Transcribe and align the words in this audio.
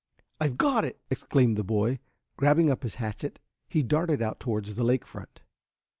"I've 0.39 0.57
got 0.57 0.83
it!" 0.83 0.99
exclaimed 1.11 1.57
the 1.57 1.63
boy. 1.63 1.99
Grabbing 2.35 2.71
up 2.71 2.81
his 2.81 2.95
hatchet 2.95 3.37
he 3.69 3.83
darted 3.83 4.19
out 4.19 4.39
towards 4.39 4.75
the 4.75 4.83
lake 4.83 5.05
front. 5.05 5.41